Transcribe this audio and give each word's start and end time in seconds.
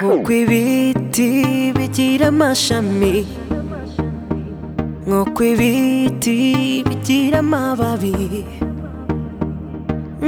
nk'uko 0.00 0.30
ibiti 0.42 1.28
bigira 1.76 2.26
amashami 2.32 3.14
nk'uko 5.08 5.40
ibiti 5.52 6.36
bigira 6.88 7.38
amababi 7.44 8.12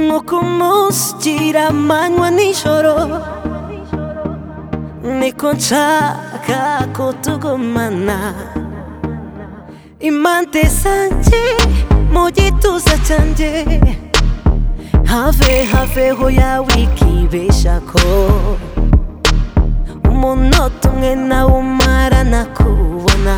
nk'uko 0.05 0.33
umunsi 0.45 1.05
ugira 1.13 1.61
amanywa 1.73 2.27
n'ijoro 2.37 2.93
niko 5.19 5.47
nshaka 5.57 6.59
ko 6.95 7.05
tugumana 7.23 8.17
impande 10.09 10.61
zanjye 10.81 11.43
mu 12.13 12.23
gituza 12.37 12.95
cyanjye 13.05 13.49
have 15.11 15.51
haveho 15.71 16.25
yawe 16.41 16.71
ikibeshako 16.85 17.97
umunota 20.39 20.85
umwe 20.91 21.11
nawe 21.29 21.53
umarana 21.63 22.41
kubona 22.57 23.35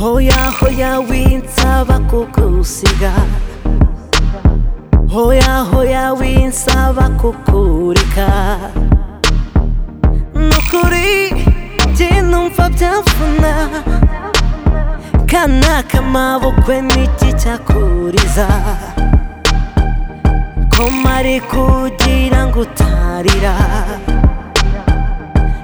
hoya 0.00 0.40
hoya 0.58 0.92
winsaba 1.08 1.96
kukusiga 2.10 3.12
hoya 5.12 5.50
hoya 5.70 6.04
winsaba 6.20 7.04
kukureka 7.20 8.28
nukuri 10.48 11.08
njye 11.90 12.10
numva 12.30 12.64
byavuna 12.74 13.52
kana 15.30 15.74
kamabukwe 15.90 16.76
n'iki 16.88 17.28
cyakuriza 17.40 18.48
koma 20.72 21.10
ari 21.18 21.36
kugira 21.50 22.40
ngo 22.48 22.58
utarira 22.66 23.54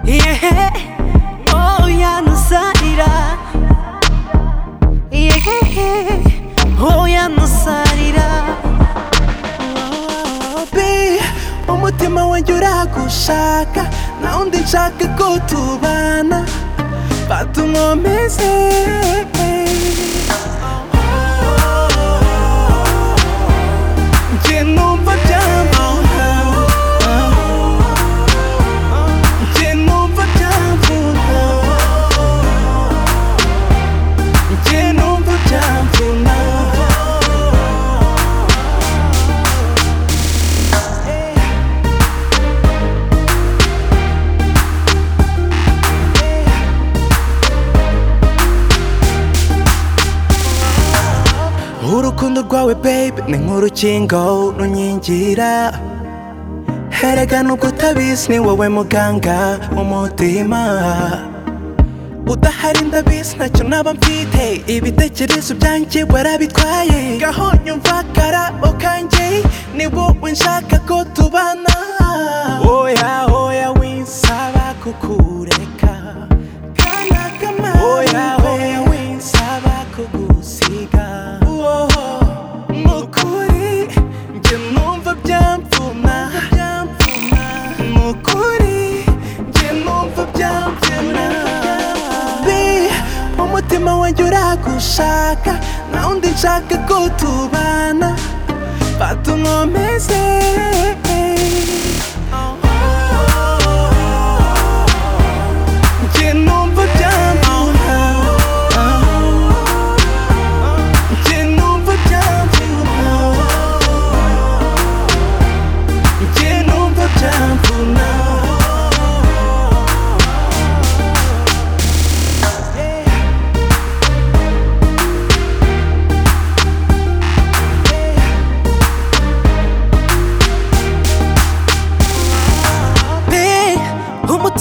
yehe 0.05 0.71
oh 1.55 1.87
yanusarira 1.89 3.39
yehe 5.13 5.59
oh 6.83 7.07
yanusarira 7.07 8.27
umutima 11.69 12.27
wanjye 12.27 12.53
uragushaka 12.53 13.87
na 14.23 14.39
undi 14.43 14.59
nshaka 14.59 15.07
ko 15.19 15.39
tubana 15.47 16.47
fata 17.29 17.63
urukundo 52.03 52.39
rwawe 52.43 52.75
babe 52.75 53.19
ni 53.31 53.37
nk'urukingo 53.43 54.21
runkingira 54.59 55.51
herega 56.99 57.39
nubwo 57.47 57.67
utabizi 57.71 58.25
ni 58.31 58.39
wowe 58.43 58.67
muganga 58.77 59.39
w'umutima 59.77 60.63
udahari 62.33 62.81
ndabizi 62.91 63.33
ntacyo 63.39 63.65
naba 63.71 63.91
mfite 63.95 64.43
ibitekerezo 64.75 65.55
byanjye 65.55 66.01
warabitwaye 66.13 66.99
gaho 67.23 67.47
nyumva 67.65 67.97
karaokanjye 68.17 69.27
ni 69.79 69.87
wowe 69.95 70.29
nshaka 70.35 70.79
ko 70.89 71.05
tubana 71.15 71.73
oya 72.77 73.13
oya 73.47 73.69
winsaba 73.79 74.65
kukureka 74.83 75.82
ndagushaka 94.53 95.53
na 95.93 96.01
ndi 96.15 96.29
nshaka 96.37 96.75
ko 96.89 96.97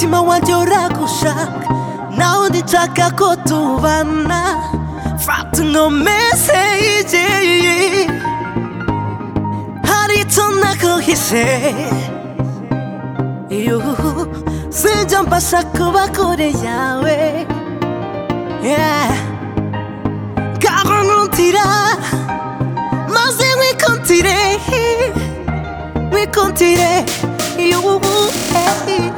umutima 0.02 0.22
wanjye 0.30 0.54
uragushaka 0.56 1.68
naho 2.18 2.44
ndishaka 2.50 3.06
ko 3.20 3.28
tubana 3.48 4.42
fata 5.26 5.62
inkomeze 5.62 6.62
y'igihe 6.86 8.10
hari 9.90 10.16
icyo 10.26 10.46
nakuhishe 10.62 11.46
sinjya 14.80 15.20
mbasha 15.24 15.62
kuba 15.78 16.04
kure 16.16 16.50
yawe 16.66 17.18
garanutira 20.64 21.66
maze 23.16 23.48
wikontire 23.60 24.40
wikontire 26.14 26.90
yubu 27.70 28.14
hey. 28.54 29.11